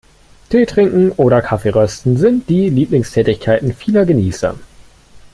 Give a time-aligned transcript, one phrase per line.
[0.49, 4.55] Teetrinken oder Kaffeerösten sind die Lieblingstätigkeiten vieler Genießer.